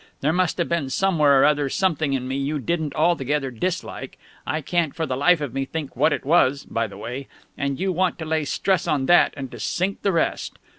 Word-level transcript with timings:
There 0.21 0.33
must 0.33 0.57
have 0.57 0.67
been 0.67 0.89
somewhere 0.89 1.39
or 1.39 1.45
other 1.45 1.69
something 1.69 2.13
in 2.13 2.27
me 2.27 2.35
you 2.35 2.57
didn't 2.57 2.95
altogether 2.95 3.51
dislike 3.51 4.17
I 4.47 4.59
can't 4.59 4.95
for 4.95 5.05
the 5.05 5.15
life 5.15 5.41
of 5.41 5.53
me 5.53 5.63
think 5.63 5.95
what 5.95 6.11
it 6.11 6.25
was, 6.25 6.65
by 6.65 6.87
the 6.87 6.97
way; 6.97 7.27
and 7.55 7.79
you 7.79 7.91
want 7.91 8.17
to 8.17 8.25
lay 8.25 8.45
stress 8.45 8.87
on 8.87 9.05
that 9.05 9.31
and 9.37 9.51
to 9.51 9.59
sink 9.59 10.01
the 10.01 10.11
rest. 10.11 10.57